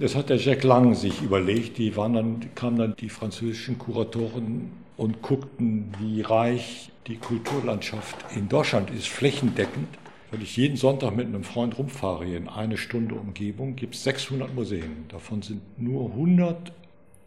[0.00, 1.78] Das hat der Jack Lang sich überlegt.
[1.78, 8.48] Die waren dann, kamen dann die französischen Kuratoren und guckten, wie reich die Kulturlandschaft in
[8.48, 9.88] Deutschland ist, flächendeckend.
[10.32, 14.52] Wenn ich jeden Sonntag mit einem Freund rumfahre in eine Stunde Umgebung, gibt es 600
[14.52, 15.04] Museen.
[15.08, 16.72] Davon sind nur 100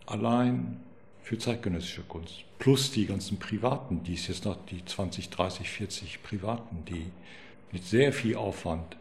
[0.10, 0.78] allein
[1.24, 2.44] für zeitgenössische Kunst.
[2.58, 7.12] Plus die ganzen Privaten, die es jetzt noch, die 20, 30, 40 Privaten, die
[7.72, 8.98] mit sehr viel Aufwand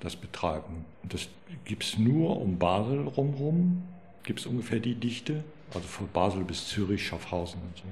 [0.00, 0.84] das betreiben.
[1.02, 1.28] Und das
[1.64, 3.84] gibt es nur um Basel rumrum,
[4.24, 7.84] gibt es ungefähr die Dichte, also von Basel bis Zürich, Schaffhausen und so.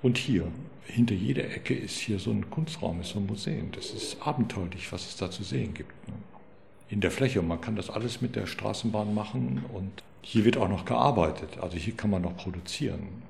[0.00, 0.46] Und hier,
[0.84, 3.72] hinter jeder Ecke ist hier so ein Kunstraum, ist so ein Museum.
[3.72, 5.90] Das ist abenteuerlich, was es da zu sehen gibt.
[6.06, 6.14] Ne?
[6.88, 7.40] In der Fläche.
[7.40, 11.58] Und man kann das alles mit der Straßenbahn machen und hier wird auch noch gearbeitet,
[11.60, 13.22] also hier kann man noch produzieren.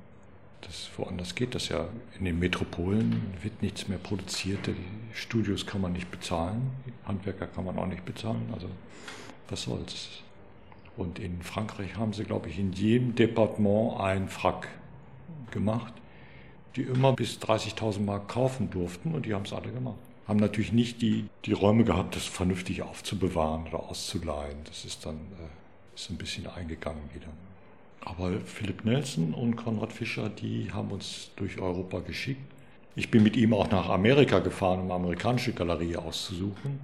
[0.62, 1.86] Das, woanders geht das ja.
[2.18, 4.74] In den Metropolen wird nichts mehr produziert, die
[5.14, 6.70] Studios kann man nicht bezahlen,
[7.06, 8.68] Handwerker kann man auch nicht bezahlen, also
[9.48, 10.22] was soll's.
[10.96, 14.68] Und in Frankreich haben sie, glaube ich, in jedem Departement ein Frack
[15.52, 15.94] gemacht,
[16.74, 19.98] die immer bis 30.000 Mark kaufen durften und die haben es alle gemacht.
[20.26, 24.58] Haben natürlich nicht die, die Räume gehabt, das vernünftig aufzubewahren oder auszuleihen.
[24.64, 25.57] Das ist dann äh,
[25.98, 27.28] ist ein bisschen eingegangen wieder.
[28.00, 32.40] Aber Philipp Nelson und Konrad Fischer, die haben uns durch Europa geschickt.
[32.94, 36.78] Ich bin mit ihm auch nach Amerika gefahren, um amerikanische Galerie auszusuchen.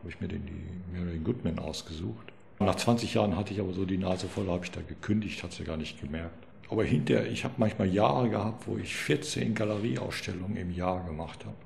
[0.00, 2.32] Habe ich mir den die Marion Goodman ausgesucht.
[2.58, 5.52] Nach 20 Jahren hatte ich aber so die Nase voll, habe ich da gekündigt, hat
[5.52, 6.46] sie gar nicht gemerkt.
[6.70, 11.56] Aber hinterher, ich habe manchmal Jahre gehabt, wo ich 14 Galerieausstellungen im Jahr gemacht habe.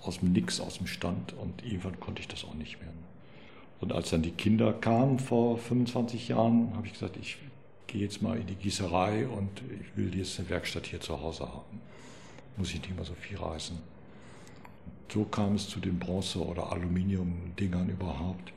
[0.00, 2.92] Aus dem Nix, aus dem Stand und irgendwann konnte ich das auch nicht mehr.
[3.82, 7.36] Und als dann die Kinder kamen vor 25 Jahren, habe ich gesagt, ich
[7.88, 11.48] gehe jetzt mal in die Gießerei und ich will jetzt eine Werkstatt hier zu Hause
[11.48, 11.80] haben.
[12.56, 13.80] Muss ich nicht mehr so viel reisen.
[15.12, 18.52] So kam es zu den Bronze- oder Aluminium-Dingern überhaupt.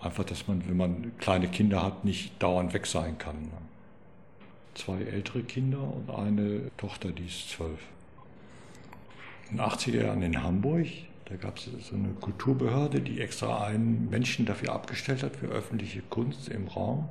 [0.00, 3.50] Einfach, dass man, wenn man kleine Kinder hat, nicht dauernd weg sein kann.
[4.74, 7.80] Zwei ältere Kinder und eine Tochter, die ist zwölf.
[9.50, 10.86] In den 80er Jahren in Hamburg
[11.28, 16.00] da gab es so eine Kulturbehörde, die extra einen Menschen dafür abgestellt hat, für öffentliche
[16.08, 17.08] Kunst im Raum.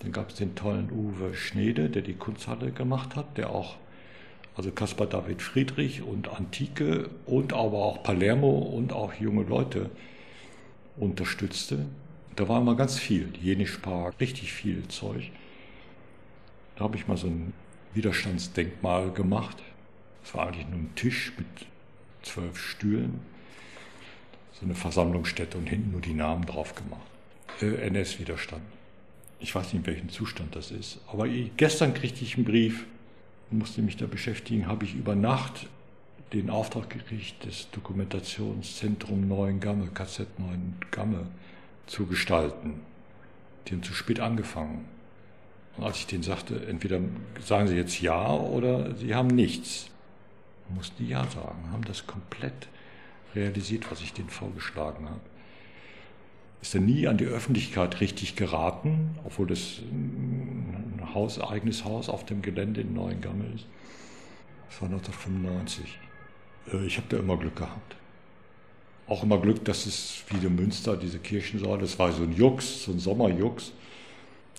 [0.00, 3.76] Dann gab es den tollen Uwe Schnede, der die Kunsthalle gemacht hat, der auch,
[4.56, 9.90] also Caspar David Friedrich und Antike und aber auch Palermo und auch junge Leute
[10.96, 11.84] unterstützte.
[12.34, 15.30] Da war immer ganz viel, Jenisch Park, richtig viel Zeug.
[16.76, 17.52] Da habe ich mal so ein
[17.92, 19.56] Widerstandsdenkmal gemacht.
[20.22, 21.66] Das war eigentlich nur ein Tisch mit
[22.28, 23.20] zwölf Stühlen,
[24.52, 27.06] so eine Versammlungsstätte und hinten nur die Namen drauf gemacht.
[27.60, 28.62] Äh, NS-Widerstand.
[29.40, 30.98] Ich weiß nicht, in welchem Zustand das ist.
[31.06, 32.86] Aber gestern kriegte ich einen Brief,
[33.50, 35.66] musste mich da beschäftigen, habe ich über Nacht
[36.32, 41.26] den Auftrag gekriegt, das Dokumentationszentrum Neuen Gamme, KZ Neuen Gamme,
[41.86, 42.80] zu gestalten.
[43.66, 44.84] Die haben zu spät angefangen.
[45.76, 47.00] Und als ich denen sagte, entweder
[47.40, 49.88] sagen Sie jetzt Ja oder Sie haben nichts,
[50.74, 52.68] mussten Ja sagen, haben das komplett
[53.34, 55.20] realisiert, was ich denen vorgeschlagen habe.
[56.60, 62.26] Ist dann nie an die Öffentlichkeit richtig geraten, obwohl das ein Haus, eigenes Haus auf
[62.26, 63.66] dem Gelände in Neuengammel ist.
[64.68, 65.98] Das war 1995.
[66.72, 67.96] Äh, ich habe da immer Glück gehabt.
[69.06, 72.84] Auch immer Glück, dass es wie der Münster, diese Kirchensäule, das war so ein Jux,
[72.84, 73.72] so ein Sommerjux.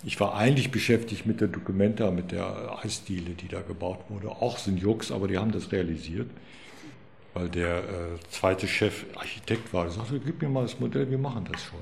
[0.02, 4.30] Ich war eigentlich beschäftigt mit der Documenta, mit der Eisdiele, die da gebaut wurde.
[4.30, 6.30] Auch sind Jux, aber die haben das realisiert,
[7.34, 9.84] weil der äh, zweite Chef Architekt war.
[9.84, 11.80] Er sagte, gib mir mal das Modell, wir machen das schon.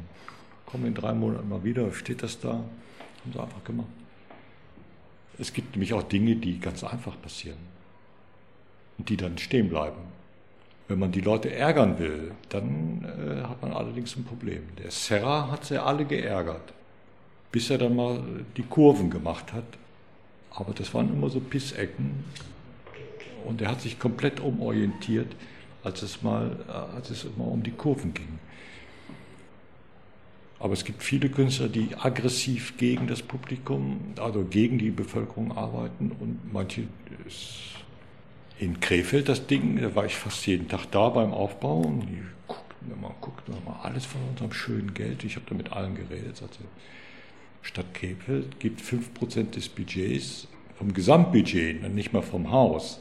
[0.66, 2.54] Komm in drei Monaten mal wieder, steht das da?
[2.54, 3.88] Haben sie einfach gemacht.
[5.38, 7.58] Es gibt nämlich auch Dinge, die ganz einfach passieren
[8.98, 10.18] und die dann stehen bleiben.
[10.88, 14.62] Wenn man die Leute ärgern will, dann äh, hat man allerdings ein Problem.
[14.82, 16.72] Der Serra hat sie alle geärgert,
[17.52, 18.22] bis er dann mal
[18.56, 19.64] die Kurven gemacht hat.
[20.50, 22.24] Aber das waren immer so Pissecken.
[23.44, 25.34] Und er hat sich komplett umorientiert,
[25.82, 28.38] als es mal, äh, als es immer um die Kurven ging.
[30.60, 36.10] Aber es gibt viele Künstler, die aggressiv gegen das Publikum, also gegen die Bevölkerung arbeiten
[36.18, 36.82] und manche
[38.58, 42.22] in Krefeld das Ding, da war ich fast jeden Tag da beim Aufbau und die
[42.48, 45.22] guckten immer, guckten immer alles von unserem schönen Geld.
[45.22, 46.36] Ich habe da mit allen geredet.
[46.36, 46.58] Sagte,
[47.62, 53.00] Stadt Krefeld gibt 5% des Budgets, vom Gesamtbudget, nicht mal vom Haus.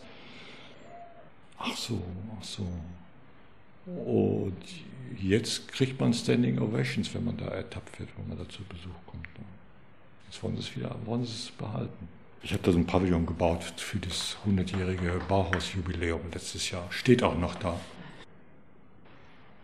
[1.58, 2.02] Ach so,
[2.40, 2.68] ach so.
[3.86, 4.58] Und
[5.22, 8.96] jetzt kriegt man Standing Ovations, wenn man da ertappt wird, wenn man da zu Besuch
[9.06, 9.28] kommt.
[10.30, 12.10] Jetzt wollen sie es wieder, wollen sie es behalten.
[12.44, 16.86] Ich habe da so ein Pavillon gebaut für das 100-jährige Bauhausjubiläum letztes Jahr.
[16.92, 17.80] Steht auch noch da.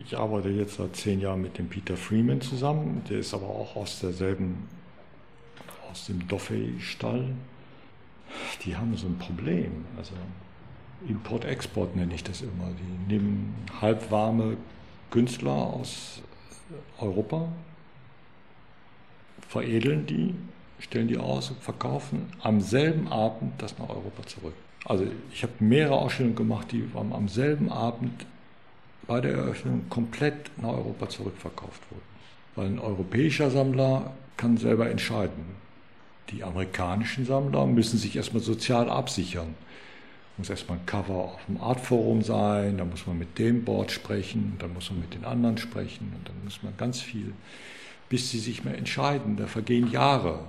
[0.00, 3.02] Ich arbeite jetzt seit zehn Jahren mit dem Peter Freeman zusammen.
[3.08, 4.68] Der ist aber auch aus derselben,
[5.94, 7.24] aus dem Doffey-Stall.
[8.64, 9.84] Die haben so ein Problem.
[9.96, 10.14] Also
[11.08, 12.72] Import-Export nenne ich das immer.
[12.80, 14.56] Die nehmen halbwarme
[15.12, 16.20] Künstler aus
[16.98, 17.48] Europa,
[19.48, 20.34] veredeln die
[20.80, 24.54] stellen die aus und verkaufen am selben Abend das nach Europa zurück.
[24.84, 28.26] Also ich habe mehrere Ausstellungen gemacht, die am selben Abend
[29.06, 32.02] bei der Eröffnung komplett nach Europa zurückverkauft wurden.
[32.56, 35.54] Weil ein europäischer Sammler kann selber entscheiden.
[36.30, 39.54] Die amerikanischen Sammler müssen sich erstmal sozial absichern.
[40.36, 44.56] Muss erstmal ein Cover auf dem Artforum sein, dann muss man mit dem Board sprechen,
[44.58, 47.32] dann muss man mit den anderen sprechen und dann muss man ganz viel,
[48.08, 49.36] bis sie sich mal entscheiden.
[49.36, 50.40] Da vergehen Jahre.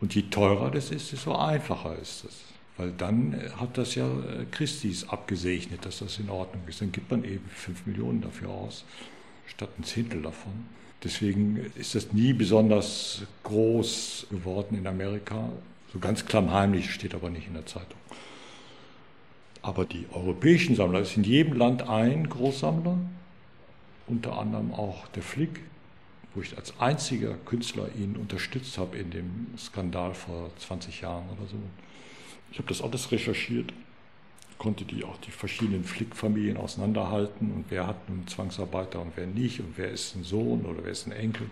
[0.00, 2.40] Und je teurer das ist, desto einfacher ist es.
[2.76, 6.80] Weil dann hat das ja äh, Christis abgesegnet, dass das in Ordnung ist.
[6.80, 8.84] Dann gibt man eben 5 Millionen dafür aus,
[9.46, 10.66] statt ein Zehntel davon.
[11.04, 15.48] Deswegen ist das nie besonders groß geworden in Amerika.
[15.92, 17.98] So ganz klammheimlich steht aber nicht in der Zeitung.
[19.62, 22.98] Aber die europäischen Sammler, es ist in jedem Land ein Großsammler,
[24.06, 25.60] unter anderem auch der Flick,
[26.34, 31.48] wo ich als einziger Künstler ihn unterstützt habe in dem Skandal vor 20 Jahren oder
[31.48, 31.56] so.
[32.50, 33.72] Ich habe das alles recherchiert,
[34.62, 39.58] konnte die auch die verschiedenen Flickfamilien auseinanderhalten und wer hat nun Zwangsarbeiter und wer nicht
[39.58, 41.50] und wer ist ein Sohn oder wer ist ein Enkel.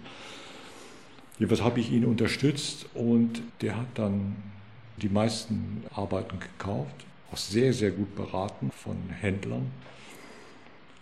[1.37, 4.37] Jedenfalls habe ich ihn unterstützt und der hat dann
[5.03, 6.94] die meisten Arbeiten gekauft,
[7.33, 9.73] auch sehr, sehr gut beraten von Händlern.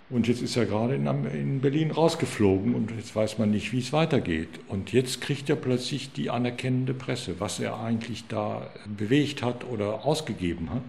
[0.08, 3.92] Und jetzt ist er gerade in, Berlin rausgeflogen und jetzt weiß man nicht, wie es
[3.92, 4.48] weitergeht.
[4.68, 10.06] Und jetzt kriegt er plötzlich die anerkennende Presse, was er eigentlich da bewegt hat oder
[10.06, 10.84] ausgegeben hat.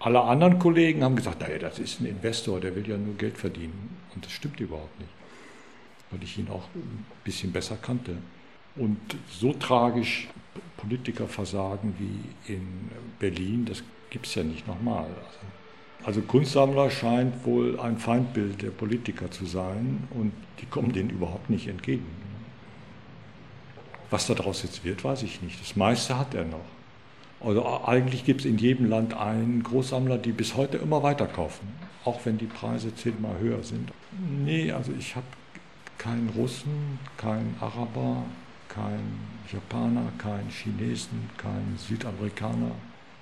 [0.00, 3.36] Alle anderen Kollegen haben gesagt, naja, das ist ein Investor, der will ja nur Geld
[3.36, 3.96] verdienen.
[4.14, 5.12] Und das stimmt überhaupt nicht,
[6.10, 8.16] weil ich ihn auch ein bisschen besser kannte.
[8.76, 8.98] Und
[9.30, 10.28] so tragisch
[10.78, 15.10] Politikerversagen wie in Berlin, das gibt es ja nicht nochmal.
[16.02, 21.50] Also Kunstsammler scheint wohl ein Feindbild der Politiker zu sein und die kommen denen überhaupt
[21.50, 22.06] nicht entgegen.
[24.08, 25.60] Was daraus jetzt wird, weiß ich nicht.
[25.60, 26.64] Das meiste hat er noch.
[27.42, 31.68] Also eigentlich gibt es in jedem Land einen Großsammler, die bis heute immer weiterkaufen,
[32.04, 33.90] auch wenn die Preise zehnmal höher sind.
[34.44, 35.26] Nee, also ich habe
[35.96, 38.24] keinen Russen, keinen Araber,
[38.68, 39.18] keinen
[39.50, 42.72] Japaner, keinen Chinesen, keinen Südamerikaner.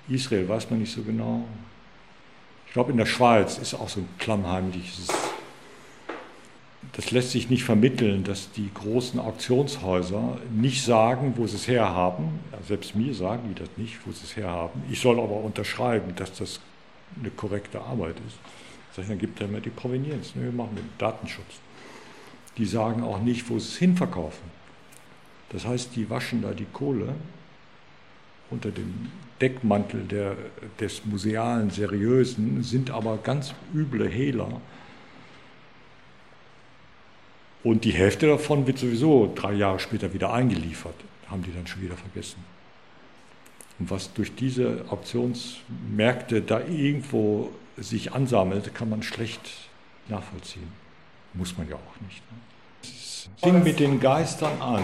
[0.09, 1.45] Israel weiß man nicht so genau.
[2.67, 5.07] Ich glaube, in der Schweiz ist auch so ein klammheimliches.
[6.93, 12.39] Das lässt sich nicht vermitteln, dass die großen Auktionshäuser nicht sagen, wo sie es herhaben.
[12.67, 14.81] Selbst mir sagen die das nicht, wo sie es herhaben.
[14.89, 16.59] Ich soll aber unterschreiben, dass das
[17.19, 18.37] eine korrekte Arbeit ist.
[19.07, 20.33] Dann gibt er mir die Provenienz.
[20.35, 21.61] Wir machen den Datenschutz.
[22.57, 24.43] Die sagen auch nicht, wo sie es hinverkaufen.
[25.49, 27.15] Das heißt, die waschen da die Kohle
[28.49, 30.35] unter dem Deckmantel der,
[30.79, 34.59] des musealen, seriösen, sind aber ganz üble Hehler.
[37.63, 40.95] Und die Hälfte davon wird sowieso drei Jahre später wieder eingeliefert,
[41.27, 42.43] haben die dann schon wieder vergessen.
[43.79, 49.41] Und was durch diese Auktionsmärkte da irgendwo sich ansammelt, kann man schlecht
[50.07, 50.67] nachvollziehen.
[51.33, 52.21] Muss man ja auch nicht.
[52.31, 52.37] Ne?
[52.83, 54.83] Es fing mit den Geistern an,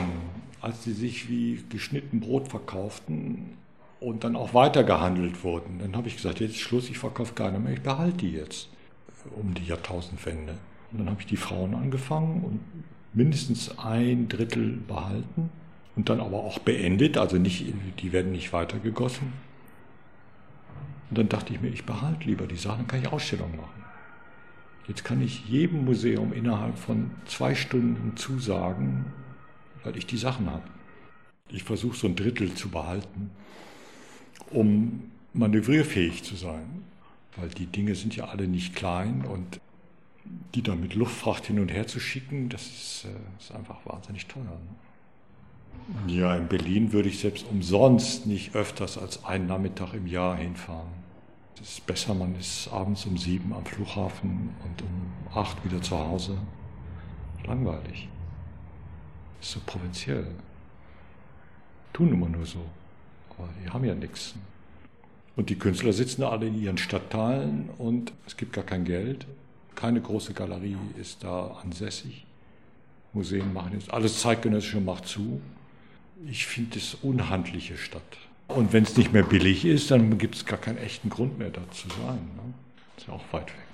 [0.61, 3.57] als sie sich wie geschnitten Brot verkauften
[3.99, 5.79] und dann auch weitergehandelt wurden.
[5.79, 8.69] Dann habe ich gesagt, jetzt ist Schluss, ich verkaufe keine mehr, ich behalte die jetzt
[9.35, 10.55] um die Jahrtausendwende.
[10.95, 12.61] Und dann habe ich die Frauen angefangen und
[13.13, 15.49] mindestens ein Drittel behalten
[15.97, 17.65] und dann aber auch beendet, also nicht,
[17.99, 19.33] die werden nicht weitergegossen.
[21.09, 23.83] Und dann dachte ich mir, ich behalte lieber die Sachen, dann kann ich Ausstellungen machen.
[24.87, 29.07] Jetzt kann ich jedem Museum innerhalb von zwei Stunden zusagen,
[29.83, 30.63] weil ich die Sachen habe.
[31.49, 33.31] Ich versuche so ein Drittel zu behalten,
[34.49, 36.83] um manövrierfähig zu sein,
[37.35, 39.59] weil die Dinge sind ja alle nicht klein und
[40.53, 44.25] die dann mit Luftfracht hin und her zu schicken, das ist, äh, ist einfach wahnsinnig
[44.27, 44.43] teuer.
[44.43, 44.75] Ne?
[46.07, 51.05] Ja, in Berlin würde ich selbst umsonst nicht öfters als einen Nachmittag im Jahr hinfahren.
[51.61, 55.97] Es ist besser, man ist abends um sieben am Flughafen und um acht wieder zu
[55.97, 56.37] Hause.
[57.45, 58.09] Langweilig.
[59.41, 60.27] Ist so provinziell.
[61.93, 62.65] Tun immer nur so.
[63.37, 64.35] Aber die haben ja nichts.
[65.35, 69.27] Und die Künstler sitzen alle in ihren Stadtteilen und es gibt gar kein Geld.
[69.75, 72.25] Keine große Galerie ist da ansässig.
[73.13, 75.41] Museen machen jetzt alles zeitgenössische macht zu.
[76.27, 78.01] Ich finde es unhandliche Stadt.
[78.47, 81.49] Und wenn es nicht mehr billig ist, dann gibt es gar keinen echten Grund mehr
[81.49, 82.19] da zu sein.
[82.35, 82.53] Ne?
[82.97, 83.64] Ist ja auch weit weg.